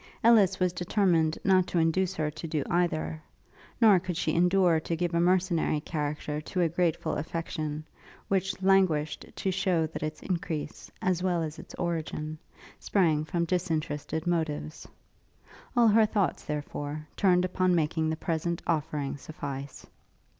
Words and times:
Ellis 0.23 0.59
was 0.59 0.73
determined 0.73 1.37
not 1.43 1.67
to 1.67 1.77
induce 1.77 2.15
her 2.15 2.31
to 2.31 2.47
do 2.47 2.63
either: 2.71 3.21
nor 3.79 3.99
could 3.99 4.17
she 4.17 4.33
endure 4.33 4.79
to 4.79 4.95
give 4.95 5.13
a 5.13 5.19
mercenary 5.19 5.79
character 5.79 6.41
to 6.41 6.61
a 6.61 6.69
grateful 6.69 7.13
affection, 7.17 7.85
which 8.27 8.59
languished 8.63 9.27
to 9.35 9.51
shew 9.51 9.85
that 9.93 10.01
its 10.01 10.23
increase, 10.23 10.89
as 11.03 11.21
well 11.21 11.43
as 11.43 11.59
its 11.59 11.75
origin, 11.75 12.39
sprang 12.79 13.23
from 13.25 13.45
disinterested 13.45 14.25
motives. 14.25 14.87
All 15.77 15.89
her 15.89 16.07
thoughts, 16.07 16.45
therefore, 16.45 17.05
turned 17.15 17.45
upon 17.45 17.75
making 17.75 18.09
the 18.09 18.15
present 18.15 18.63
offering 18.65 19.17
suffice. 19.17 19.85